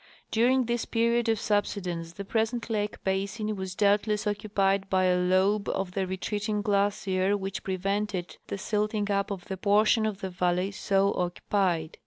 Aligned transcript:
During 0.31 0.65
this 0.65 0.85
period 0.85 1.29
of 1.29 1.39
subsidence 1.39 2.13
the 2.13 2.25
present 2.25 2.71
lake 2.71 3.03
basin 3.03 3.55
was 3.55 3.75
doubtless 3.75 4.25
occu 4.25 4.51
pied 4.51 4.89
by 4.89 5.03
a 5.03 5.15
lobe 5.19 5.69
of 5.69 5.91
the 5.91 6.07
retreating 6.07 6.63
glacier 6.63 7.37
which 7.37 7.63
prevented 7.63 8.37
the 8.47 8.57
silting 8.57 9.11
up 9.11 9.29
of 9.29 9.45
the 9.45 9.57
portion 9.57 10.07
of 10.07 10.21
the 10.21 10.31
valley 10.31 10.71
so 10.71 11.13
occupied. 11.13 11.99